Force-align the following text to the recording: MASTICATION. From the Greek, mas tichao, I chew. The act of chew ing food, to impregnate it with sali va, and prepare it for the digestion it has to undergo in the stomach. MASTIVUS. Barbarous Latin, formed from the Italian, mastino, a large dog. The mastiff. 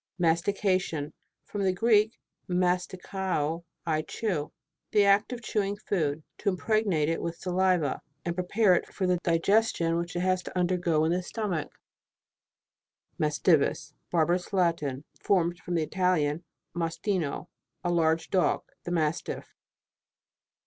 MASTICATION. 0.17 1.13
From 1.45 1.61
the 1.61 1.71
Greek, 1.71 2.17
mas 2.47 2.87
tichao, 2.87 3.65
I 3.85 4.01
chew. 4.01 4.51
The 4.89 5.05
act 5.05 5.31
of 5.31 5.43
chew 5.43 5.61
ing 5.61 5.77
food, 5.77 6.23
to 6.39 6.49
impregnate 6.49 7.07
it 7.07 7.21
with 7.21 7.35
sali 7.35 7.77
va, 7.77 8.01
and 8.25 8.33
prepare 8.33 8.73
it 8.73 8.87
for 8.91 9.05
the 9.05 9.19
digestion 9.21 10.01
it 10.01 10.11
has 10.15 10.41
to 10.41 10.57
undergo 10.57 11.05
in 11.05 11.11
the 11.11 11.21
stomach. 11.21 11.69
MASTIVUS. 13.19 13.93
Barbarous 14.09 14.51
Latin, 14.51 15.03
formed 15.21 15.59
from 15.59 15.75
the 15.75 15.83
Italian, 15.83 16.45
mastino, 16.75 17.49
a 17.83 17.91
large 17.91 18.31
dog. 18.31 18.63
The 18.85 18.91
mastiff. 18.91 19.53